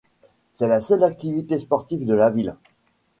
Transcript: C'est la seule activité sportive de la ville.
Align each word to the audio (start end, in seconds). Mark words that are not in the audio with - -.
C'est 0.53 0.67
la 0.67 0.81
seule 0.81 1.03
activité 1.03 1.59
sportive 1.59 2.07
de 2.07 2.15
la 2.15 2.31
ville. 2.31 2.55